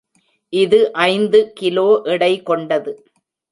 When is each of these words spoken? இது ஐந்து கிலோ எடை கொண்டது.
இது 0.53 0.79
ஐந்து 1.03 1.53
கிலோ 1.53 1.85
எடை 2.05 2.33
கொண்டது. 2.43 2.93